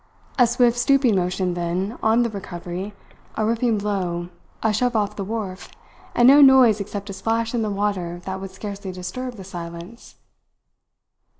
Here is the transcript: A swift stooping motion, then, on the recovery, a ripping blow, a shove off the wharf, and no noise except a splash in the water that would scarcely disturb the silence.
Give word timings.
A 0.39 0.47
swift 0.47 0.79
stooping 0.79 1.15
motion, 1.15 1.53
then, 1.53 1.95
on 2.01 2.23
the 2.23 2.29
recovery, 2.31 2.95
a 3.35 3.45
ripping 3.45 3.77
blow, 3.77 4.29
a 4.63 4.73
shove 4.73 4.95
off 4.95 5.15
the 5.15 5.23
wharf, 5.23 5.69
and 6.15 6.27
no 6.27 6.41
noise 6.41 6.79
except 6.79 7.11
a 7.11 7.13
splash 7.13 7.53
in 7.53 7.61
the 7.61 7.69
water 7.69 8.19
that 8.25 8.41
would 8.41 8.49
scarcely 8.49 8.91
disturb 8.91 9.35
the 9.35 9.43
silence. 9.43 10.15